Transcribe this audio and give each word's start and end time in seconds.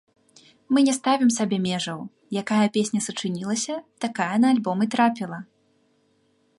Мы 0.75 0.79
не 0.87 0.93
ставім 0.99 1.29
сабе 1.35 1.57
межаў, 1.65 1.99
якая 2.43 2.63
песня 2.79 2.99
сачынілася, 3.09 3.75
такая 4.07 4.31
на 4.43 4.47
альбом 4.57 4.77
і 4.89 4.93
трапіла! 4.97 5.39